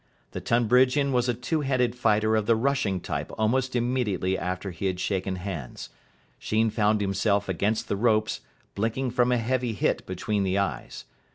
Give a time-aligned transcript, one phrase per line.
[0.31, 4.87] The Tonbridgian was a two handed fighter of the rushing type almost immediately after he
[4.87, 5.89] had shaken hands.
[6.39, 8.39] Sheen found himself against the ropes,
[8.73, 11.05] blinking from a heavy hit between the eyes.